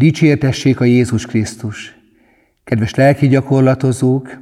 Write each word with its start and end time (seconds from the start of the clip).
Dicsértessék 0.00 0.80
a 0.80 0.84
Jézus 0.84 1.26
Krisztus! 1.26 1.94
Kedves 2.64 2.94
lelki 2.94 3.28
gyakorlatozók, 3.28 4.40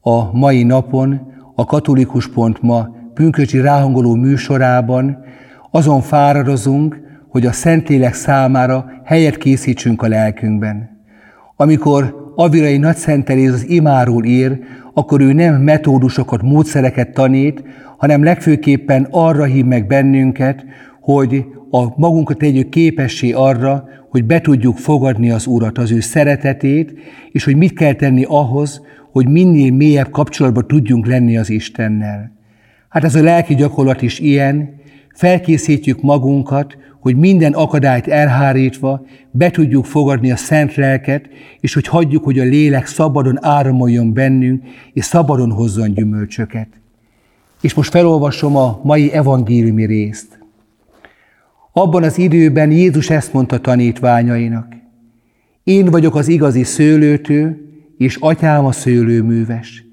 a 0.00 0.36
mai 0.36 0.62
napon 0.62 1.20
a 1.54 1.64
Katolikus 1.64 2.28
Pont 2.28 2.62
ma 2.62 2.96
pünköcsi 3.14 3.60
ráhangoló 3.60 4.14
műsorában 4.14 5.24
azon 5.70 6.00
fáradozunk, 6.00 7.00
hogy 7.28 7.46
a 7.46 7.52
Szentlélek 7.52 8.14
számára 8.14 8.90
helyet 9.04 9.36
készítsünk 9.36 10.02
a 10.02 10.08
lelkünkben. 10.08 11.06
Amikor 11.56 12.32
Avirai 12.36 12.76
Nagyszenteréz 12.76 13.52
az 13.52 13.68
imáról 13.68 14.24
ír, 14.24 14.58
akkor 14.94 15.20
ő 15.20 15.32
nem 15.32 15.62
metódusokat, 15.62 16.42
módszereket 16.42 17.12
tanít, 17.12 17.62
hanem 17.96 18.22
legfőképpen 18.22 19.06
arra 19.10 19.44
hív 19.44 19.64
meg 19.64 19.86
bennünket, 19.86 20.64
hogy 21.00 21.44
a 21.76 21.92
magunkat 21.96 22.38
tegyük 22.38 22.68
képessé 22.68 23.32
arra, 23.32 23.88
hogy 24.10 24.24
be 24.24 24.40
tudjuk 24.40 24.76
fogadni 24.76 25.30
az 25.30 25.46
Urat, 25.46 25.78
az 25.78 25.90
ő 25.90 26.00
szeretetét, 26.00 26.94
és 27.32 27.44
hogy 27.44 27.56
mit 27.56 27.72
kell 27.72 27.92
tenni 27.92 28.24
ahhoz, 28.28 28.80
hogy 29.12 29.28
minél 29.28 29.72
mélyebb 29.72 30.10
kapcsolatban 30.10 30.66
tudjunk 30.66 31.06
lenni 31.06 31.36
az 31.36 31.50
Istennel. 31.50 32.32
Hát 32.88 33.04
ez 33.04 33.14
a 33.14 33.22
lelki 33.22 33.54
gyakorlat 33.54 34.02
is 34.02 34.18
ilyen, 34.18 34.74
felkészítjük 35.14 36.02
magunkat, 36.02 36.76
hogy 37.00 37.16
minden 37.16 37.52
akadályt 37.52 38.08
elhárítva 38.08 39.06
be 39.30 39.50
tudjuk 39.50 39.84
fogadni 39.84 40.30
a 40.30 40.36
szent 40.36 40.74
lelket, 40.74 41.28
és 41.60 41.74
hogy 41.74 41.86
hagyjuk, 41.86 42.24
hogy 42.24 42.38
a 42.38 42.44
lélek 42.44 42.86
szabadon 42.86 43.44
áramoljon 43.44 44.12
bennünk, 44.12 44.64
és 44.92 45.04
szabadon 45.04 45.50
hozzon 45.50 45.94
gyümölcsöket. 45.94 46.68
És 47.60 47.74
most 47.74 47.90
felolvasom 47.90 48.56
a 48.56 48.80
mai 48.82 49.12
evangéliumi 49.12 49.84
részt. 49.86 50.43
Abban 51.76 52.02
az 52.02 52.18
időben 52.18 52.70
Jézus 52.70 53.10
ezt 53.10 53.32
mondta 53.32 53.60
tanítványainak. 53.60 54.66
Én 55.64 55.84
vagyok 55.84 56.14
az 56.14 56.28
igazi 56.28 56.62
szőlőtő, 56.62 57.68
és 57.98 58.16
atyám 58.20 58.64
a 58.64 58.72
szőlőműves. 58.72 59.84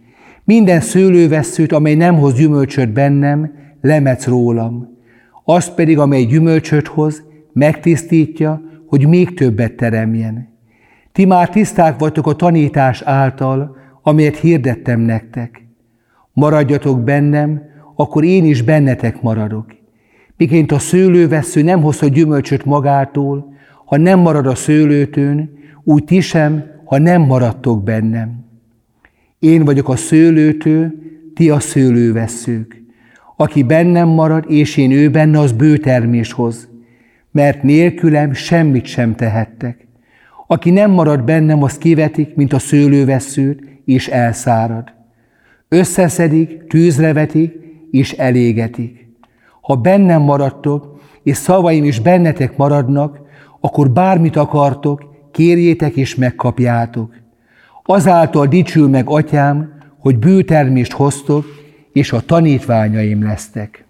Minden 0.44 0.80
szőlővesszőt, 0.80 1.72
amely 1.72 1.96
nem 1.96 2.16
hoz 2.16 2.34
gyümölcsöt 2.34 2.94
bennem, 2.94 3.52
lemetsz 3.82 4.26
rólam. 4.26 4.98
Az 5.44 5.74
pedig, 5.74 6.00
amely 6.00 6.24
gyümölcsöt 6.24 6.88
hoz, 6.88 7.24
megtisztítja, 7.54 8.62
hogy 8.86 9.08
még 9.08 9.34
többet 9.34 9.74
teremjen. 9.74 10.50
Ti 11.12 11.26
már 11.26 11.50
tiszták 11.50 12.00
vagytok 12.00 12.28
a 12.28 12.36
tanítás 12.36 13.02
által, 13.02 13.76
amelyet 14.02 14.38
hirdettem 14.38 15.00
nektek. 15.00 15.68
Maradjatok 16.34 17.04
bennem, 17.04 17.62
akkor 17.96 18.24
én 18.24 18.46
is 18.46 18.62
bennetek 18.62 19.22
maradok. 19.22 19.81
Miként 20.42 20.72
a 20.72 20.80
szőlővesző 20.80 21.62
nem 21.62 21.82
hozta 21.82 22.08
gyümölcsöt 22.08 22.66
magától, 22.66 23.54
ha 23.86 23.98
nem 23.98 24.20
marad 24.20 24.48
a 24.48 24.56
szőlőtőn, 24.56 25.50
úgy 25.84 26.04
ti 26.04 26.22
sem, 26.22 26.66
ha 26.86 26.98
nem 26.98 27.22
maradtok 27.22 27.84
bennem. 27.84 28.46
Én 29.40 29.66
vagyok 29.66 29.90
a 29.90 29.96
szőlőtő, 29.96 31.02
ti 31.34 31.50
a 31.50 31.60
szőlőveszők. 31.60 32.84
Aki 33.36 33.64
bennem 33.64 34.08
marad, 34.08 34.46
és 34.48 34.78
én 34.78 34.92
ő 34.92 35.10
benne, 35.10 35.40
az 35.40 35.52
bő 35.52 35.78
termés 35.78 36.32
hoz, 36.32 36.70
mert 37.32 37.64
nélkülem 37.64 38.34
semmit 38.34 38.86
sem 38.86 39.16
tehettek. 39.16 39.88
Aki 40.48 40.70
nem 40.70 40.92
marad 40.92 41.24
bennem, 41.24 41.64
az 41.64 41.78
kivetik, 41.78 42.36
mint 42.36 42.54
a 42.54 42.60
szőlőveszőt, 42.60 43.64
és 43.86 44.08
elszárad. 44.08 44.94
Összeszedik, 45.68 46.68
tűzre 46.68 47.14
vetik, 47.14 47.54
és 47.92 48.12
elégetik. 48.12 49.01
Ha 49.72 49.78
bennem 49.78 50.22
maradtok, 50.22 51.00
és 51.24 51.38
szavaim 51.38 51.84
is 51.84 52.00
bennetek 52.00 52.58
maradnak, 52.58 53.20
akkor 53.60 53.92
bármit 53.92 54.36
akartok, 54.36 55.04
kérjétek 55.32 55.96
és 55.96 56.16
megkapjátok. 56.16 57.14
Azáltal 57.84 58.48
dicsül 58.48 58.88
meg, 58.88 59.10
atyám, 59.10 59.74
hogy 59.98 60.18
bőtermést 60.18 60.92
hoztok, 60.92 61.46
és 61.94 62.12
a 62.12 62.22
tanítványaim 62.22 63.24
lesztek. 63.24 63.86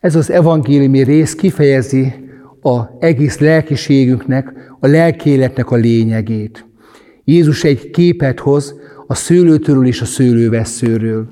Ez 0.00 0.14
az 0.14 0.30
evangéliumi 0.30 1.02
rész 1.02 1.34
kifejezi 1.34 2.14
a 2.62 2.80
egész 2.98 3.38
lelkiségünknek, 3.38 4.52
a 4.80 4.86
lelkéletnek 4.86 5.70
a 5.70 5.76
lényegét. 5.76 6.66
Jézus 7.24 7.64
egy 7.64 7.90
képet 7.90 8.40
hoz 8.40 8.74
a 9.06 9.14
szőlőtőről 9.14 9.86
és 9.86 10.00
a 10.00 10.04
szőlővesszőről, 10.04 11.28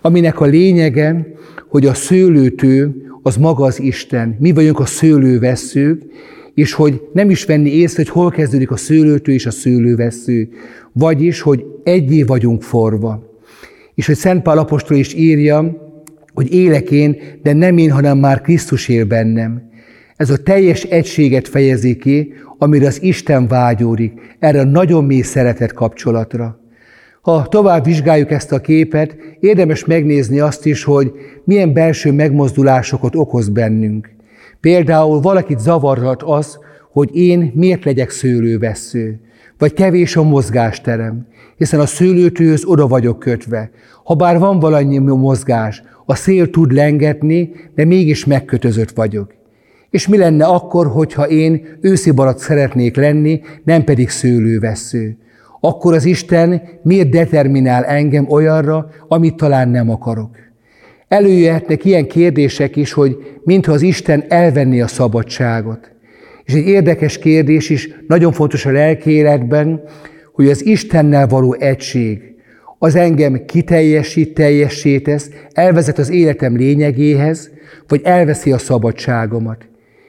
aminek 0.00 0.40
a 0.40 0.44
lényege, 0.44 1.26
hogy 1.68 1.86
a 1.86 1.94
szőlőtő 1.94 3.02
az 3.22 3.36
maga 3.36 3.64
az 3.64 3.80
Isten. 3.80 4.36
Mi 4.38 4.52
vagyunk 4.52 4.78
a 4.78 4.86
szőlővesszők, 4.86 6.02
és 6.54 6.72
hogy 6.72 7.00
nem 7.12 7.30
is 7.30 7.44
venni 7.44 7.70
észre, 7.70 8.02
hogy 8.02 8.12
hol 8.12 8.30
kezdődik 8.30 8.70
a 8.70 8.76
szőlőtő 8.76 9.32
és 9.32 9.46
a 9.46 9.50
szőlővesző, 9.50 10.48
vagyis, 10.92 11.40
hogy 11.40 11.64
egyé 11.84 12.22
vagyunk 12.22 12.62
forva. 12.62 13.40
És 13.94 14.06
hogy 14.06 14.16
Szent 14.16 14.42
Pál 14.42 14.58
apostol 14.58 14.96
is 14.96 15.14
írja, 15.14 15.86
hogy 16.34 16.54
élek 16.54 16.90
én, 16.90 17.16
de 17.42 17.52
nem 17.52 17.78
én, 17.78 17.90
hanem 17.90 18.18
már 18.18 18.40
Krisztus 18.40 18.88
él 18.88 19.04
bennem. 19.04 19.62
Ez 20.16 20.30
a 20.30 20.36
teljes 20.36 20.82
egységet 20.82 21.48
fejezi 21.48 21.96
ki, 21.96 22.32
amire 22.58 22.86
az 22.86 23.02
Isten 23.02 23.46
vágyódik, 23.46 24.12
erre 24.38 24.60
a 24.60 24.64
nagyon 24.64 25.04
mély 25.04 25.20
szeretet 25.20 25.72
kapcsolatra. 25.72 26.57
Ha 27.28 27.46
tovább 27.48 27.84
vizsgáljuk 27.84 28.30
ezt 28.30 28.52
a 28.52 28.60
képet, 28.60 29.16
érdemes 29.40 29.84
megnézni 29.84 30.40
azt 30.40 30.66
is, 30.66 30.84
hogy 30.84 31.12
milyen 31.44 31.72
belső 31.72 32.12
megmozdulásokat 32.12 33.14
okoz 33.16 33.48
bennünk. 33.48 34.10
Például 34.60 35.20
valakit 35.20 35.58
zavarhat 35.58 36.22
az, 36.22 36.58
hogy 36.92 37.16
én 37.16 37.52
miért 37.54 37.84
legyek 37.84 38.10
szőlővessző, 38.10 39.20
vagy 39.58 39.72
kevés 39.72 40.16
a 40.16 40.22
mozgásterem, 40.22 41.26
hiszen 41.56 41.80
a 41.80 41.86
szőlőtőhöz 41.86 42.64
oda 42.64 42.86
vagyok 42.86 43.18
kötve. 43.18 43.70
Ha 44.04 44.14
bár 44.14 44.38
van 44.38 44.58
valamennyi 44.58 44.98
mozgás, 44.98 45.82
a 46.06 46.14
szél 46.14 46.50
tud 46.50 46.72
lengetni, 46.72 47.50
de 47.74 47.84
mégis 47.84 48.24
megkötözött 48.24 48.90
vagyok. 48.90 49.34
És 49.90 50.08
mi 50.08 50.16
lenne 50.16 50.44
akkor, 50.44 50.86
hogyha 50.86 51.28
én 51.28 51.78
őszi 51.80 52.10
barat 52.10 52.38
szeretnék 52.38 52.96
lenni, 52.96 53.40
nem 53.64 53.84
pedig 53.84 54.08
szőlővessző? 54.08 55.16
Akkor 55.60 55.94
az 55.94 56.04
Isten 56.04 56.62
miért 56.82 57.08
determinál 57.08 57.84
engem 57.84 58.30
olyanra, 58.30 58.90
amit 59.08 59.34
talán 59.34 59.68
nem 59.68 59.90
akarok? 59.90 60.36
Előjöhetnek 61.08 61.84
ilyen 61.84 62.06
kérdések 62.06 62.76
is, 62.76 62.92
hogy 62.92 63.16
mintha 63.44 63.72
az 63.72 63.82
Isten 63.82 64.24
elvenné 64.28 64.80
a 64.80 64.86
szabadságot. 64.86 65.90
És 66.44 66.54
egy 66.54 66.66
érdekes 66.66 67.18
kérdés 67.18 67.70
is, 67.70 67.88
nagyon 68.06 68.32
fontos 68.32 68.66
a 68.66 68.70
lelki 68.70 69.22
hogy 70.32 70.48
az 70.48 70.66
Istennel 70.66 71.26
való 71.26 71.52
egység, 71.52 72.34
az 72.78 72.94
engem 72.94 73.44
kiteljesít, 73.46 74.34
teljessé 74.34 74.98
tesz, 74.98 75.30
elvezet 75.52 75.98
az 75.98 76.10
életem 76.10 76.56
lényegéhez, 76.56 77.50
vagy 77.88 78.00
elveszi 78.04 78.52
a 78.52 78.58
szabadságomat. 78.58 79.68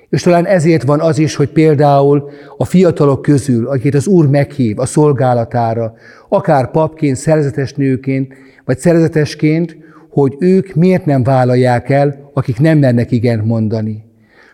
És 0.09 0.21
talán 0.21 0.45
ezért 0.45 0.83
van 0.83 0.99
az 0.99 1.17
is, 1.17 1.35
hogy 1.35 1.49
például 1.49 2.29
a 2.57 2.65
fiatalok 2.65 3.21
közül, 3.21 3.67
akit 3.67 3.95
az 3.95 4.07
Úr 4.07 4.27
meghív 4.27 4.79
a 4.79 4.85
szolgálatára, 4.85 5.93
akár 6.29 6.71
papként, 6.71 7.15
szerzetes 7.15 7.73
nőként, 7.73 8.33
vagy 8.65 8.77
szerzetesként, 8.79 9.77
hogy 10.09 10.35
ők 10.39 10.73
miért 10.73 11.05
nem 11.05 11.23
vállalják 11.23 11.89
el, 11.89 12.31
akik 12.33 12.59
nem 12.59 12.77
mernek 12.77 13.11
igent 13.11 13.45
mondani. 13.45 14.03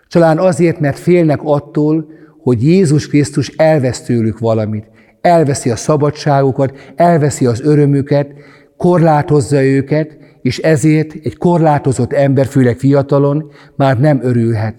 Talán 0.10 0.38
azért, 0.38 0.80
mert 0.80 1.00
félnek 1.00 1.40
attól, 1.44 2.07
hogy 2.42 2.63
Jézus 2.63 3.07
Krisztus 3.07 3.48
elvesz 3.48 4.02
tőlük 4.02 4.40
valamit. 4.40 4.86
Elveszi 5.22 5.69
a 5.69 5.75
szabadságukat, 5.75 6.94
elveszi 6.96 7.46
az 7.46 7.62
örömüket, 7.62 8.28
korlátozza 8.78 9.63
őket, 9.63 10.18
és 10.42 10.57
ezért 10.57 11.13
egy 11.24 11.38
korlátozott 11.38 12.13
ember, 12.13 12.46
főleg 12.46 12.78
fiatalon, 12.78 13.52
már 13.75 14.00
nem 14.00 14.19
örülhet. 14.24 14.75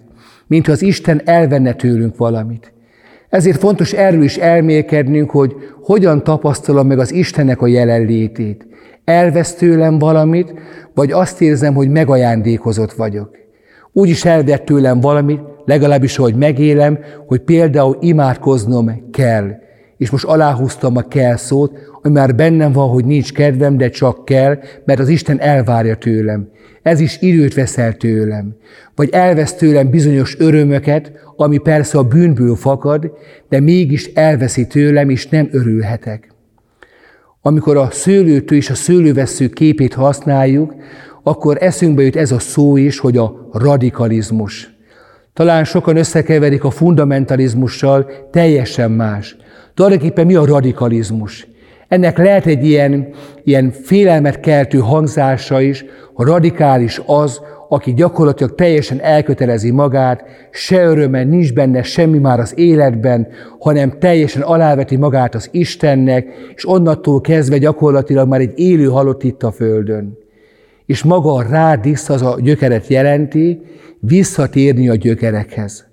Mint 0.46 0.68
az 0.68 0.82
Isten 0.82 1.20
elvenne 1.24 1.72
tőlünk 1.72 2.16
valamit. 2.16 2.72
Ezért 3.28 3.58
fontos 3.58 3.92
erről 3.92 4.22
is 4.22 4.36
elmélkednünk, 4.36 5.30
hogy 5.30 5.54
hogyan 5.82 6.24
tapasztalom 6.24 6.86
meg 6.86 6.98
az 6.98 7.12
Istennek 7.12 7.62
a 7.62 7.66
jelenlétét 7.66 8.66
elvesz 9.06 9.54
tőlem 9.54 9.98
valamit, 9.98 10.54
vagy 10.94 11.12
azt 11.12 11.40
érzem, 11.40 11.74
hogy 11.74 11.88
megajándékozott 11.88 12.92
vagyok. 12.92 13.30
Úgy 13.92 14.08
is 14.08 14.24
elvett 14.24 14.64
tőlem 14.64 15.00
valamit, 15.00 15.40
legalábbis, 15.64 16.16
hogy 16.16 16.34
megélem, 16.34 16.98
hogy 17.26 17.40
például 17.40 17.96
imádkoznom 18.00 19.10
kell. 19.10 19.50
És 19.96 20.10
most 20.10 20.24
aláhúztam 20.24 20.96
a 20.96 21.08
kell 21.08 21.36
szót, 21.36 21.78
ami 22.02 22.14
már 22.14 22.34
bennem 22.34 22.72
van, 22.72 22.88
hogy 22.88 23.04
nincs 23.04 23.32
kedvem, 23.32 23.76
de 23.76 23.88
csak 23.88 24.24
kell, 24.24 24.58
mert 24.84 25.00
az 25.00 25.08
Isten 25.08 25.40
elvárja 25.40 25.96
tőlem. 25.96 26.48
Ez 26.82 27.00
is 27.00 27.20
időt 27.20 27.54
veszel 27.54 27.92
tőlem. 27.92 28.56
Vagy 28.94 29.08
elvesz 29.12 29.54
tőlem 29.54 29.90
bizonyos 29.90 30.38
örömöket, 30.38 31.12
ami 31.36 31.58
persze 31.58 31.98
a 31.98 32.02
bűnből 32.02 32.56
fakad, 32.56 33.12
de 33.48 33.60
mégis 33.60 34.10
elveszi 34.14 34.66
tőlem, 34.66 35.10
és 35.10 35.28
nem 35.28 35.48
örülhetek. 35.52 36.34
Amikor 37.42 37.76
a 37.76 37.88
szőlőtő 37.90 38.56
és 38.56 38.70
a 38.70 38.74
szőlővesző 38.74 39.48
képét 39.48 39.94
használjuk, 39.94 40.74
akkor 41.22 41.56
eszünkbe 41.60 42.02
jut 42.02 42.16
ez 42.16 42.32
a 42.32 42.38
szó 42.38 42.76
is, 42.76 42.98
hogy 42.98 43.16
a 43.16 43.48
radikalizmus. 43.52 44.74
Talán 45.32 45.64
sokan 45.64 45.96
összekeverik 45.96 46.64
a 46.64 46.70
fundamentalizmussal, 46.70 48.10
teljesen 48.30 48.90
más. 48.90 49.36
Tulajdonképpen 49.76 50.26
mi 50.26 50.34
a 50.34 50.44
radikalizmus? 50.44 51.46
Ennek 51.88 52.18
lehet 52.18 52.46
egy 52.46 52.64
ilyen, 52.64 53.08
ilyen 53.44 53.70
félelmet 53.70 54.40
keltő 54.40 54.78
hangzása 54.78 55.60
is, 55.60 55.84
a 56.14 56.24
radikális 56.24 57.00
az, 57.06 57.40
aki 57.68 57.94
gyakorlatilag 57.94 58.54
teljesen 58.54 59.00
elkötelezi 59.00 59.70
magát, 59.70 60.24
se 60.50 60.84
öröme 60.84 61.24
nincs 61.24 61.52
benne 61.52 61.82
semmi 61.82 62.18
már 62.18 62.40
az 62.40 62.58
életben, 62.58 63.28
hanem 63.58 63.98
teljesen 63.98 64.42
aláveti 64.42 64.96
magát 64.96 65.34
az 65.34 65.48
Istennek, 65.52 66.26
és 66.54 66.68
onnantól 66.68 67.20
kezdve 67.20 67.58
gyakorlatilag 67.58 68.28
már 68.28 68.40
egy 68.40 68.58
élő 68.58 68.86
halott 68.86 69.22
itt 69.22 69.42
a 69.42 69.50
Földön. 69.50 70.18
És 70.86 71.02
maga 71.02 71.32
a 71.32 71.42
rádisz 71.42 72.08
az 72.08 72.22
a 72.22 72.36
gyökeret 72.40 72.86
jelenti, 72.86 73.60
visszatérni 74.00 74.88
a 74.88 74.94
gyökerekhez. 74.94 75.85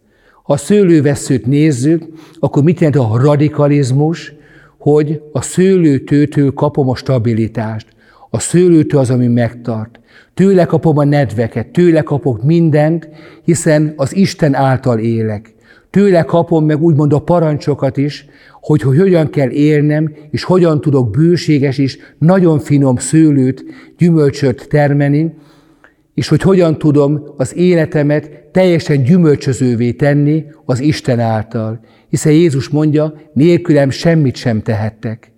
Ha 0.43 0.53
a 0.53 0.57
szőlőveszőt 0.57 1.45
nézzük, 1.45 2.03
akkor 2.39 2.63
mit 2.63 2.79
jelent 2.79 3.11
a 3.11 3.17
radikalizmus? 3.17 4.33
Hogy 4.77 5.21
a 5.31 5.41
szőlőtőtől 5.41 6.53
kapom 6.53 6.89
a 6.89 6.95
stabilitást. 6.95 7.87
A 8.29 8.39
szőlőtő 8.39 8.97
az, 8.97 9.09
ami 9.09 9.27
megtart. 9.27 9.99
Tőle 10.33 10.65
kapom 10.65 10.97
a 10.97 11.03
nedveket, 11.03 11.67
tőle 11.67 12.01
kapok 12.01 12.43
mindent, 12.43 13.09
hiszen 13.43 13.93
az 13.95 14.15
Isten 14.15 14.53
által 14.53 14.99
élek. 14.99 15.53
Tőle 15.89 16.23
kapom 16.23 16.65
meg 16.65 16.81
úgymond 16.81 17.13
a 17.13 17.19
parancsokat 17.19 17.97
is, 17.97 18.25
hogy, 18.61 18.81
hogy 18.81 18.97
hogyan 18.97 19.29
kell 19.29 19.49
élnem, 19.49 20.13
és 20.31 20.43
hogyan 20.43 20.81
tudok 20.81 21.09
bőséges 21.09 21.77
is, 21.77 21.97
nagyon 22.17 22.59
finom 22.59 22.95
szőlőt, 22.95 23.63
gyümölcsöt 23.97 24.67
termeni, 24.69 25.33
és 26.13 26.27
hogy 26.27 26.41
hogyan 26.41 26.77
tudom 26.77 27.23
az 27.37 27.55
életemet 27.55 28.29
teljesen 28.51 29.03
gyümölcsözővé 29.03 29.91
tenni 29.91 30.45
az 30.65 30.79
Isten 30.79 31.19
által. 31.19 31.79
Hiszen 32.09 32.31
Jézus 32.31 32.69
mondja, 32.69 33.13
nélkülem 33.33 33.89
semmit 33.89 34.35
sem 34.35 34.61
tehettek. 34.61 35.31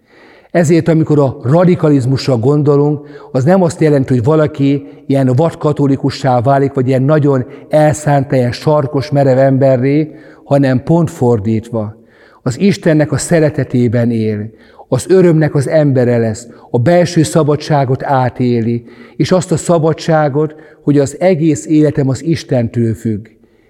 Ezért, 0.51 0.87
amikor 0.87 1.19
a 1.19 1.37
radikalizmusra 1.43 2.37
gondolunk, 2.37 3.07
az 3.31 3.43
nem 3.43 3.61
azt 3.61 3.81
jelenti, 3.81 4.13
hogy 4.13 4.23
valaki 4.23 4.87
ilyen 5.07 5.31
vadkatolikussá 5.35 6.41
válik, 6.41 6.73
vagy 6.73 6.87
ilyen 6.87 7.03
nagyon 7.03 7.45
elszánt, 7.69 8.31
ilyen 8.31 8.51
sarkos, 8.51 9.09
merev 9.09 9.37
emberré, 9.37 10.11
hanem 10.43 10.83
pont 10.83 11.09
fordítva. 11.09 11.95
Az 12.41 12.59
Istennek 12.59 13.11
a 13.11 13.17
szeretetében 13.17 14.11
él, 14.11 14.49
az 14.87 15.05
örömnek 15.09 15.55
az 15.55 15.67
embere 15.67 16.17
lesz, 16.17 16.47
a 16.71 16.79
belső 16.79 17.23
szabadságot 17.23 18.03
átéli, 18.03 18.85
és 19.15 19.31
azt 19.31 19.51
a 19.51 19.57
szabadságot, 19.57 20.55
hogy 20.83 20.99
az 20.99 21.19
egész 21.19 21.65
életem 21.65 22.09
az 22.09 22.23
Istentől 22.23 22.93
függ. 22.93 23.27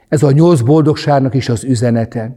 Ez 0.08 0.24
a 0.24 0.32
nyolc 0.32 0.62
boldogságnak 0.62 1.34
is 1.34 1.50
az 1.50 1.64
üzenete. 1.64 2.36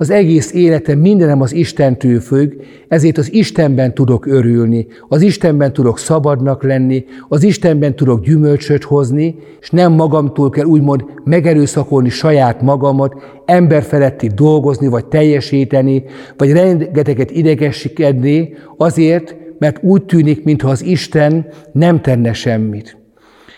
Az 0.00 0.10
egész 0.10 0.52
életem, 0.52 0.98
mindenem 0.98 1.40
az 1.40 1.52
Istentől 1.52 2.20
függ, 2.20 2.52
ezért 2.88 3.18
az 3.18 3.32
Istenben 3.32 3.94
tudok 3.94 4.26
örülni, 4.26 4.86
az 5.08 5.22
Istenben 5.22 5.72
tudok 5.72 5.98
szabadnak 5.98 6.62
lenni, 6.62 7.04
az 7.28 7.42
Istenben 7.42 7.96
tudok 7.96 8.24
gyümölcsöt 8.24 8.84
hozni, 8.84 9.34
és 9.60 9.70
nem 9.70 9.92
magamtól 9.92 10.50
kell 10.50 10.64
úgymond 10.64 11.04
megerőszakolni 11.24 12.08
saját 12.08 12.62
magamat, 12.62 13.14
emberfeletti 13.44 14.26
dolgozni, 14.26 14.86
vagy 14.86 15.06
teljesíteni, 15.06 16.04
vagy 16.36 16.52
rengeteget 16.52 17.30
idegeskedni 17.30 18.54
azért, 18.76 19.36
mert 19.58 19.82
úgy 19.82 20.02
tűnik, 20.02 20.44
mintha 20.44 20.68
az 20.68 20.84
Isten 20.84 21.46
nem 21.72 22.00
tenne 22.00 22.32
semmit. 22.32 22.96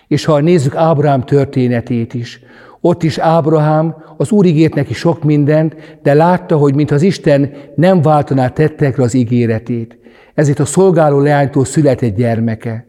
És 0.09 0.25
ha 0.25 0.41
nézzük 0.41 0.75
Ábrám 0.75 1.25
történetét 1.25 2.15
is, 2.15 2.41
ott 2.85 3.03
is 3.03 3.19
Ábrahám 3.19 3.95
az 4.17 4.31
Úr 4.31 4.45
ígért 4.45 4.75
neki 4.75 4.95
sok 4.95 5.25
mindent, 5.25 5.99
de 6.03 6.15
látta, 6.15 6.57
hogy 6.57 6.75
mint 6.75 6.91
az 6.91 7.03
Isten 7.03 7.51
nem 7.75 8.03
váltaná 8.03 8.49
tettekre 8.49 9.03
az 9.03 9.15
ígéretét. 9.15 9.99
Ezért 10.35 10.59
a 10.59 10.65
szolgáló 10.65 11.19
leánytól 11.19 11.65
született 11.65 12.17
gyermeke. 12.17 12.87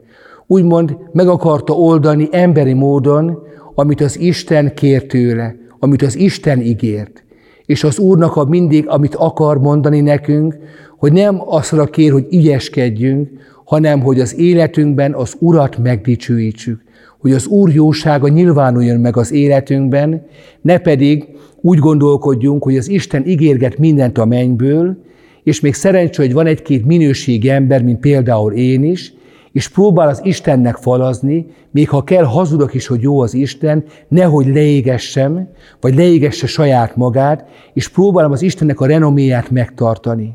Úgymond 0.48 0.98
meg 1.12 1.28
akarta 1.28 1.74
oldani 1.74 2.28
emberi 2.31 2.74
módon, 2.74 3.38
amit 3.75 4.01
az 4.01 4.19
Isten 4.19 4.74
kért 4.74 5.07
tőle, 5.07 5.56
amit 5.80 6.01
az 6.01 6.16
Isten 6.16 6.62
ígért. 6.62 7.24
És 7.66 7.84
az 7.84 8.00
Úrnak 8.00 8.36
a 8.36 8.45
mindig, 8.45 8.88
amit 8.88 9.16
akar 9.16 9.60
mondani 9.60 10.01
nekünk, 10.01 10.57
hogy 10.98 11.13
nem 11.13 11.42
azra 11.45 11.86
kér, 11.86 12.12
hogy 12.12 12.28
ügyeskedjünk, 12.31 13.30
hanem 13.63 14.01
hogy 14.01 14.19
az 14.19 14.38
életünkben 14.38 15.13
az 15.13 15.36
Urat 15.39 15.77
megdicsőítsük 15.77 16.81
hogy 17.24 17.31
az 17.31 17.45
Úr 17.48 17.74
jósága 17.74 18.27
nyilvánuljon 18.27 19.00
meg 19.00 19.18
az 19.18 19.31
életünkben, 19.31 20.25
ne 20.62 20.77
pedig 20.77 21.27
úgy 21.62 21.77
gondolkodjunk, 21.77 22.63
hogy 22.63 22.77
az 22.77 22.89
Isten 22.89 23.27
ígérget 23.27 23.77
mindent 23.77 24.18
a 24.18 24.25
mennyből, 24.25 24.98
és 25.44 25.60
még 25.60 25.74
szerencsé, 25.74 26.24
hogy 26.24 26.33
van 26.33 26.45
egy-két 26.45 26.86
minőségi 26.86 27.50
ember, 27.50 27.83
mint 27.83 28.00
például 28.00 28.54
én 28.54 28.83
is, 28.83 29.13
és 29.51 29.68
próbál 29.68 30.07
az 30.07 30.21
Istennek 30.24 30.75
falazni, 30.75 31.45
még 31.71 31.89
ha 31.89 32.04
kell 32.04 32.24
hazudok 32.24 32.74
is, 32.74 32.88
hogy 32.88 33.01
jó 33.01 33.19
az 33.19 33.33
Isten, 33.33 33.83
nehogy 34.07 34.48
leégessem, 34.48 35.48
vagy 35.81 35.95
leégesse 35.95 36.48
saját 36.48 36.95
magát, 36.95 37.45
és 37.74 37.88
próbálom 37.88 38.31
az 38.31 38.42
Istennek 38.42 38.80
a 38.80 38.86
renoméját 38.86 39.51
megtartani. 39.51 40.33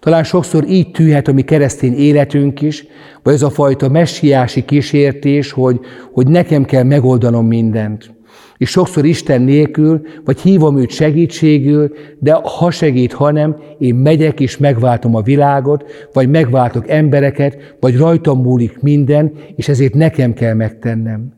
Talán 0.00 0.24
sokszor 0.24 0.64
így 0.68 0.90
tűhet 0.90 1.28
a 1.28 1.32
mi 1.32 1.42
keresztény 1.42 1.94
életünk 1.94 2.60
is, 2.60 2.86
vagy 3.22 3.34
ez 3.34 3.42
a 3.42 3.50
fajta 3.50 3.88
messiási 3.88 4.64
kísértés, 4.64 5.52
hogy, 5.52 5.80
hogy 6.12 6.26
nekem 6.26 6.64
kell 6.64 6.82
megoldanom 6.82 7.46
mindent. 7.46 8.10
És 8.56 8.70
sokszor 8.70 9.04
Isten 9.04 9.42
nélkül, 9.42 10.00
vagy 10.24 10.40
hívom 10.40 10.78
őt 10.78 10.90
segítségül, 10.90 11.92
de 12.18 12.32
ha 12.32 12.70
segít, 12.70 13.12
ha 13.12 13.30
nem, 13.30 13.56
én 13.78 13.94
megyek 13.94 14.40
és 14.40 14.56
megváltom 14.56 15.14
a 15.14 15.22
világot, 15.22 15.84
vagy 16.12 16.30
megváltok 16.30 16.88
embereket, 16.88 17.76
vagy 17.80 17.96
rajtam 17.96 18.42
múlik 18.42 18.80
minden, 18.80 19.32
és 19.56 19.68
ezért 19.68 19.94
nekem 19.94 20.32
kell 20.32 20.54
megtennem. 20.54 21.32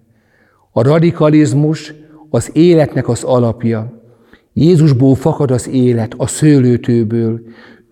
A 0.72 0.82
radikalizmus 0.82 1.94
az 2.30 2.50
életnek 2.52 3.08
az 3.08 3.22
alapja. 3.22 4.00
Jézusból 4.52 5.14
fakad 5.14 5.50
az 5.50 5.68
élet, 5.68 6.14
a 6.16 6.26
szőlőtőből. 6.26 7.40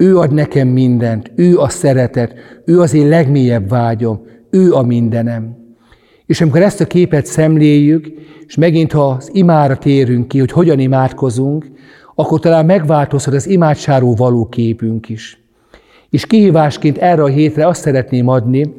Ő 0.00 0.18
ad 0.18 0.32
nekem 0.32 0.68
mindent, 0.68 1.32
ő 1.34 1.58
a 1.58 1.68
szeretet, 1.68 2.34
ő 2.64 2.80
az 2.80 2.94
én 2.94 3.08
legmélyebb 3.08 3.68
vágyom, 3.68 4.20
ő 4.50 4.72
a 4.72 4.82
mindenem. 4.82 5.56
És 6.26 6.40
amikor 6.40 6.62
ezt 6.62 6.80
a 6.80 6.86
képet 6.86 7.26
szemléljük, 7.26 8.06
és 8.46 8.56
megint 8.56 8.92
ha 8.92 9.08
az 9.08 9.30
imára 9.32 9.76
térünk 9.76 10.28
ki, 10.28 10.38
hogy 10.38 10.52
hogyan 10.52 10.78
imádkozunk, 10.78 11.70
akkor 12.14 12.40
talán 12.40 12.66
megváltozhat 12.66 13.34
az 13.34 13.48
imádságról 13.48 14.14
való 14.14 14.46
képünk 14.48 15.08
is. 15.08 15.42
És 16.10 16.26
kihívásként 16.26 16.98
erre 16.98 17.22
a 17.22 17.26
hétre 17.26 17.66
azt 17.66 17.80
szeretném 17.80 18.28
adni, 18.28 18.74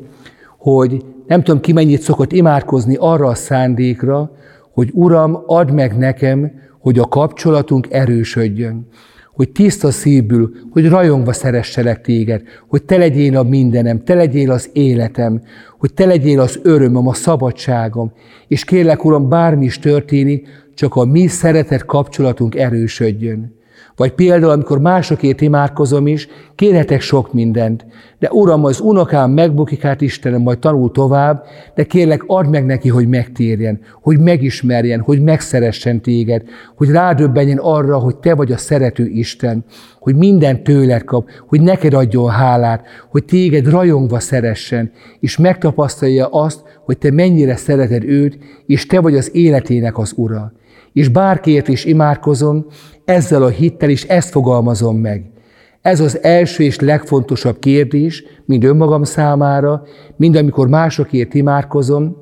hogy 0.57 1.05
nem 1.27 1.43
tudom 1.43 1.61
ki 1.61 1.71
mennyit 1.71 2.01
szokott 2.01 2.31
imádkozni 2.31 2.95
arra 2.99 3.27
a 3.27 3.35
szándékra, 3.35 4.31
hogy 4.73 4.89
Uram, 4.93 5.43
add 5.45 5.71
meg 5.71 5.97
nekem, 5.97 6.51
hogy 6.79 6.99
a 6.99 7.07
kapcsolatunk 7.07 7.87
erősödjön 7.89 8.87
hogy 9.33 9.49
tiszta 9.49 9.91
szívből, 9.91 10.51
hogy 10.71 10.89
rajongva 10.89 11.33
szeresselek 11.33 12.01
téged, 12.01 12.41
hogy 12.67 12.83
te 12.83 12.97
legyél 12.97 13.37
a 13.37 13.43
mindenem, 13.43 14.03
te 14.03 14.13
legyél 14.13 14.51
az 14.51 14.69
életem, 14.73 15.41
hogy 15.79 15.93
te 15.93 16.05
legyél 16.05 16.39
az 16.39 16.59
örömöm, 16.63 17.07
a 17.07 17.13
szabadságom, 17.13 18.11
és 18.47 18.63
kérlek, 18.63 19.05
Uram, 19.05 19.29
bármi 19.29 19.65
is 19.65 19.79
történik, 19.79 20.47
csak 20.75 20.95
a 20.95 21.05
mi 21.05 21.27
szeretet 21.27 21.85
kapcsolatunk 21.85 22.55
erősödjön. 22.55 23.59
Vagy 24.01 24.13
például, 24.13 24.51
amikor 24.51 24.79
másokért 24.79 25.41
imádkozom 25.41 26.07
is, 26.07 26.27
kérhetek 26.55 27.01
sok 27.01 27.33
mindent. 27.33 27.85
De 28.19 28.29
Uram, 28.31 28.65
az 28.65 28.79
unokám 28.79 29.31
megbukik, 29.31 29.81
hát 29.81 30.01
Istenem, 30.01 30.41
majd 30.41 30.59
tanul 30.59 30.91
tovább, 30.91 31.43
de 31.75 31.83
kérlek, 31.83 32.23
add 32.27 32.47
meg 32.47 32.65
neki, 32.65 32.89
hogy 32.89 33.07
megtérjen, 33.07 33.79
hogy 34.01 34.19
megismerjen, 34.19 34.99
hogy 34.99 35.21
megszeressen 35.21 36.01
téged, 36.01 36.43
hogy 36.75 36.89
rádöbbenjen 36.89 37.57
arra, 37.57 37.97
hogy 37.97 38.15
te 38.15 38.35
vagy 38.35 38.51
a 38.51 38.57
szerető 38.57 39.05
Isten, 39.05 39.65
hogy 39.99 40.15
minden 40.15 40.63
tőled 40.63 41.03
kap, 41.03 41.29
hogy 41.47 41.61
neked 41.61 41.93
adjon 41.93 42.29
hálát, 42.29 42.85
hogy 43.09 43.25
téged 43.25 43.69
rajongva 43.69 44.19
szeressen, 44.19 44.91
és 45.19 45.37
megtapasztalja 45.37 46.27
azt, 46.27 46.61
hogy 46.85 46.97
te 46.97 47.11
mennyire 47.11 47.55
szereted 47.55 48.03
őt, 48.03 48.37
és 48.65 48.85
te 48.85 48.99
vagy 48.99 49.15
az 49.15 49.35
életének 49.35 49.97
az 49.97 50.13
ura. 50.15 50.51
És 50.93 51.07
bárkiért 51.07 51.67
is 51.67 51.85
imádkozom, 51.85 52.65
ezzel 53.05 53.43
a 53.43 53.49
hittel 53.49 53.89
is 53.89 54.03
ezt 54.03 54.29
fogalmazom 54.29 54.97
meg. 54.97 55.31
Ez 55.81 55.99
az 55.99 56.23
első 56.23 56.63
és 56.63 56.79
legfontosabb 56.79 57.59
kérdés, 57.59 58.23
mind 58.45 58.63
önmagam 58.63 59.03
számára, 59.03 59.83
mind 60.15 60.35
amikor 60.35 60.67
másokért 60.67 61.33
imádkozom, 61.33 62.15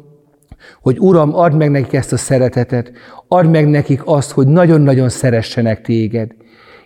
hogy 0.81 0.99
Uram, 0.99 1.35
add 1.35 1.53
meg 1.53 1.71
nekik 1.71 1.93
ezt 1.93 2.13
a 2.13 2.17
szeretetet, 2.17 2.91
add 3.27 3.45
meg 3.45 3.69
nekik 3.69 4.01
azt, 4.05 4.31
hogy 4.31 4.47
nagyon-nagyon 4.47 5.09
szeressenek 5.09 5.81
téged. 5.81 6.31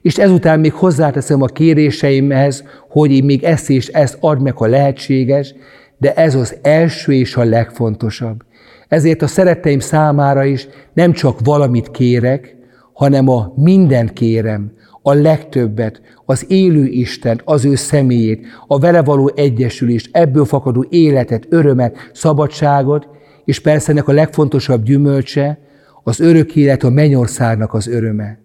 És 0.01 0.17
ezután 0.17 0.59
még 0.59 0.73
hozzáteszem 0.73 1.41
a 1.41 1.45
kéréseimhez, 1.45 2.63
hogy 2.89 3.23
még 3.23 3.43
ezt 3.43 3.69
és 3.69 3.87
ezt 3.87 4.17
add 4.19 4.39
meg, 4.39 4.57
ha 4.57 4.65
lehetséges, 4.65 5.55
de 5.97 6.13
ez 6.13 6.35
az 6.35 6.55
első 6.61 7.13
és 7.13 7.35
a 7.35 7.43
legfontosabb. 7.43 8.43
Ezért 8.87 9.21
a 9.21 9.27
szeretteim 9.27 9.79
számára 9.79 10.43
is 10.43 10.67
nem 10.93 11.11
csak 11.11 11.39
valamit 11.43 11.91
kérek, 11.91 12.55
hanem 12.93 13.29
a 13.29 13.53
mindent 13.55 14.13
kérem, 14.13 14.71
a 15.01 15.13
legtöbbet, 15.13 16.01
az 16.25 16.45
élő 16.47 16.85
Isten, 16.85 17.41
az 17.43 17.65
ő 17.65 17.75
személyét, 17.75 18.45
a 18.67 18.79
vele 18.79 19.01
való 19.01 19.31
egyesülést, 19.35 20.09
ebből 20.11 20.45
fakadó 20.45 20.85
életet, 20.89 21.45
örömet, 21.49 22.09
szabadságot, 22.13 23.07
és 23.45 23.59
persze 23.59 23.91
ennek 23.91 24.07
a 24.07 24.11
legfontosabb 24.11 24.83
gyümölcse, 24.83 25.59
az 26.03 26.19
örök 26.19 26.55
élet, 26.55 26.83
a 26.83 26.89
mennyországnak 26.89 27.73
az 27.73 27.87
öröme. 27.87 28.37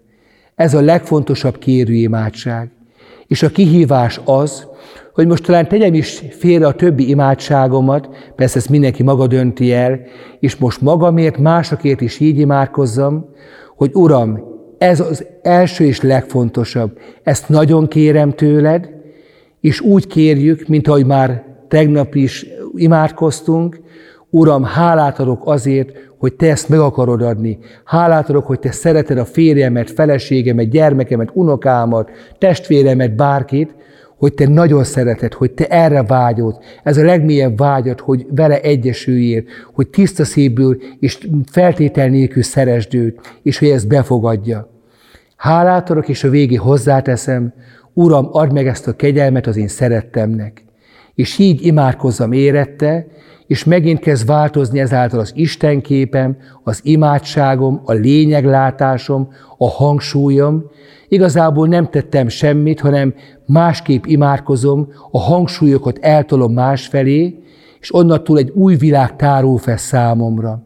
Ez 0.55 0.75
a 0.75 0.81
legfontosabb 0.81 1.59
kérő 1.59 1.93
imádság. 1.93 2.71
És 3.27 3.43
a 3.43 3.49
kihívás 3.49 4.21
az, 4.25 4.67
hogy 5.19 5.27
most 5.27 5.45
talán 5.45 5.69
tegyem 5.69 5.95
is 5.95 6.23
félre 6.31 6.67
a 6.67 6.75
többi 6.75 7.09
imádságomat, 7.09 8.09
persze 8.37 8.59
ezt 8.59 8.69
mindenki 8.69 9.03
maga 9.03 9.27
dönti 9.27 9.73
el, 9.73 10.01
és 10.41 10.57
most 10.57 10.81
magamért, 10.81 11.39
másokért 11.39 12.01
is 12.01 12.21
így 12.21 12.39
imádkozzam, 12.39 13.29
hogy 13.77 13.91
Uram, 13.95 14.41
ez 14.79 15.01
az 15.01 15.27
első 15.43 15.85
és 15.85 16.01
legfontosabb. 16.01 16.99
Ezt 17.23 17.49
nagyon 17.49 17.89
kérem 17.89 18.31
tőled, 18.31 18.91
és 19.61 19.81
úgy 19.81 20.07
kérjük, 20.07 20.69
mint 20.69 20.89
ahogy 20.89 21.07
már 21.07 21.45
tegnap 21.69 22.15
is 22.15 22.47
imádkoztunk, 22.75 23.81
Uram, 24.31 24.63
hálát 24.63 25.19
adok 25.19 25.43
azért, 25.45 25.91
hogy 26.19 26.35
Te 26.35 26.51
ezt 26.51 26.69
meg 26.69 26.79
akarod 26.79 27.23
adni. 27.23 27.59
Hálát 27.85 28.31
adok, 28.31 28.47
hogy 28.47 28.59
Te 28.59 28.71
szereted 28.71 29.19
a 29.19 29.25
férjemet, 29.25 29.91
feleségemet, 29.91 30.69
gyermekemet, 30.69 31.31
unokámat, 31.33 32.11
testvéremet, 32.39 33.17
bárkit, 33.17 33.75
hogy 34.19 34.35
Te 34.35 34.49
nagyon 34.49 34.85
szereted, 34.85 35.33
hogy 35.33 35.51
Te 35.51 35.67
erre 35.67 36.03
vágyod. 36.03 36.59
Ez 36.83 36.97
a 36.97 37.05
legmélyebb 37.05 37.59
vágyad, 37.59 38.01
hogy 38.01 38.27
vele 38.31 38.61
egyesüljél, 38.61 39.43
hogy 39.73 39.89
tiszta 39.89 40.25
szívből 40.25 40.77
és 41.01 41.29
feltétel 41.51 42.09
nélkül 42.09 42.43
szeresd 42.43 42.95
őt, 42.95 43.21
és 43.43 43.59
hogy 43.59 43.69
ezt 43.69 43.89
befogadja. 43.89 44.71
Hálát 45.37 45.91
adok, 45.91 46.09
és 46.09 46.25
a 46.25 46.31
végé 46.31 46.55
hozzáteszem, 46.55 47.53
Uram, 47.93 48.29
add 48.33 48.53
meg 48.53 48.67
ezt 48.67 48.87
a 48.87 48.97
kegyelmet 48.97 49.47
az 49.47 49.57
én 49.57 49.69
szerettemnek. 49.69 50.65
És 51.15 51.39
így 51.39 51.67
imádkozzam 51.67 52.33
érette, 52.33 53.07
és 53.49 53.65
megint 53.65 53.99
kezd 53.99 54.27
változni 54.27 54.81
ezáltal 54.81 55.21
az 55.21 55.33
Isten 55.35 55.81
képem, 55.81 56.37
az 56.63 56.81
imádságom, 56.83 57.81
a 57.85 57.93
lényeglátásom, 57.93 59.29
a 59.59 59.69
hangsúlyom. 59.69 60.65
Igazából 61.09 61.69
nem 61.69 61.91
tettem 61.91 62.29
semmit, 62.29 62.81
hanem 62.81 63.15
másképp 63.47 64.05
imádkozom, 64.05 64.89
a 65.11 65.21
hangsúlyokat 65.21 65.99
eltolom 65.99 66.53
másfelé, 66.53 67.43
és 67.81 67.95
onnantól 67.95 68.39
egy 68.39 68.51
új 68.51 68.77
világ 68.77 69.17
tárul 69.17 69.59
fel 69.59 69.77
számomra. 69.77 70.63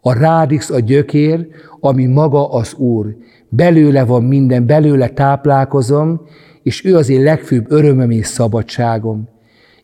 A 0.00 0.12
rádix 0.12 0.70
a 0.70 0.80
gyökér, 0.80 1.46
ami 1.80 2.06
maga 2.06 2.50
az 2.50 2.74
Úr. 2.74 3.16
Belőle 3.48 4.04
van 4.04 4.22
minden, 4.22 4.66
belőle 4.66 5.08
táplálkozom, 5.08 6.20
és 6.62 6.84
ő 6.84 6.96
az 6.96 7.08
én 7.08 7.22
legfőbb 7.22 7.70
örömöm 7.70 8.10
és 8.10 8.26
szabadságom. 8.26 9.28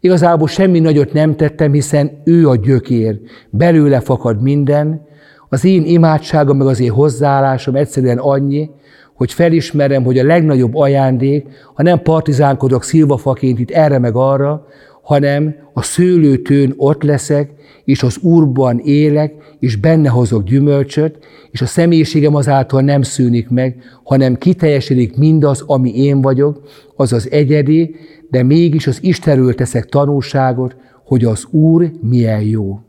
Igazából 0.00 0.48
semmi 0.48 0.78
nagyot 0.78 1.12
nem 1.12 1.36
tettem, 1.36 1.72
hiszen 1.72 2.22
ő 2.24 2.48
a 2.48 2.56
gyökér. 2.56 3.20
Belőle 3.50 4.00
fakad 4.00 4.42
minden. 4.42 5.06
Az 5.48 5.64
én 5.64 5.84
imádságom, 5.84 6.56
meg 6.56 6.66
az 6.66 6.80
én 6.80 6.90
hozzáállásom 6.90 7.74
egyszerűen 7.74 8.18
annyi, 8.18 8.70
hogy 9.14 9.32
felismerem, 9.32 10.04
hogy 10.04 10.18
a 10.18 10.24
legnagyobb 10.24 10.76
ajándék, 10.76 11.46
ha 11.74 11.82
nem 11.82 12.02
partizánkodok 12.02 12.84
szilvafaként 12.84 13.58
itt 13.58 13.70
erre 13.70 13.98
meg 13.98 14.14
arra, 14.14 14.66
hanem 15.08 15.54
a 15.72 15.82
szőlőtőn 15.82 16.74
ott 16.76 17.02
leszek, 17.02 17.50
és 17.84 18.02
az 18.02 18.18
Úrban 18.18 18.78
élek, 18.78 19.34
és 19.58 19.76
benne 19.76 20.08
hozok 20.08 20.44
gyümölcsöt, 20.44 21.18
és 21.50 21.60
a 21.60 21.66
személyiségem 21.66 22.34
azáltal 22.34 22.80
nem 22.80 23.02
szűnik 23.02 23.48
meg, 23.48 23.82
hanem 24.04 24.36
kiteljesedik 24.36 25.16
mindaz, 25.16 25.64
ami 25.66 25.96
én 25.96 26.20
vagyok, 26.20 26.62
az 26.96 27.12
az 27.12 27.30
egyedi, 27.30 27.94
de 28.30 28.42
mégis 28.42 28.86
az 28.86 28.98
Istenről 29.02 29.54
teszek 29.54 29.84
tanulságot, 29.84 30.76
hogy 31.04 31.24
az 31.24 31.44
Úr 31.50 31.90
milyen 32.00 32.42
jó. 32.42 32.80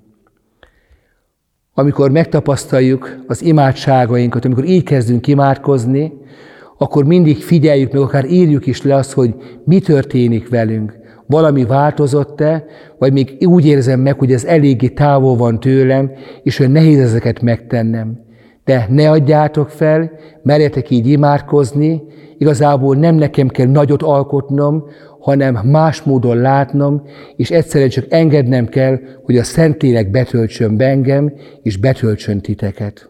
Amikor 1.73 2.11
megtapasztaljuk 2.11 3.23
az 3.27 3.43
imádságainkat, 3.43 4.45
amikor 4.45 4.65
így 4.65 4.83
kezdünk 4.83 5.27
imádkozni, 5.27 6.13
akkor 6.77 7.05
mindig 7.05 7.37
figyeljük 7.37 7.91
meg, 7.91 8.01
akár 8.01 8.25
írjuk 8.25 8.65
is 8.65 8.81
le 8.81 8.95
azt, 8.95 9.11
hogy 9.11 9.35
mi 9.65 9.79
történik 9.79 10.49
velünk. 10.49 10.98
Valami 11.29 11.65
változott-e, 11.65 12.65
vagy 12.97 13.13
még 13.13 13.37
úgy 13.39 13.65
érzem 13.65 13.99
meg, 13.99 14.19
hogy 14.19 14.31
ez 14.31 14.45
eléggé 14.45 14.87
távol 14.87 15.35
van 15.35 15.59
tőlem, 15.59 16.11
és 16.43 16.57
hogy 16.57 16.71
nehéz 16.71 16.99
ezeket 16.99 17.41
megtennem. 17.41 18.19
De 18.65 18.85
ne 18.89 19.09
adjátok 19.09 19.69
fel, 19.69 20.11
merjetek 20.43 20.89
így 20.89 21.07
imádkozni, 21.07 22.01
igazából 22.37 22.95
nem 22.95 23.15
nekem 23.15 23.47
kell 23.47 23.67
nagyot 23.67 24.03
alkotnom, 24.03 24.83
hanem 25.19 25.59
más 25.63 26.01
módon 26.01 26.37
látnom, 26.37 27.03
és 27.35 27.51
egyszerűen 27.51 27.89
csak 27.89 28.05
engednem 28.09 28.67
kell, 28.67 28.99
hogy 29.23 29.37
a 29.37 29.43
Szentlélek 29.43 30.11
betöltsön 30.11 30.77
be 30.77 30.85
engem, 30.85 31.33
és 31.63 31.77
betöltsön 31.77 32.41
titeket. 32.41 33.08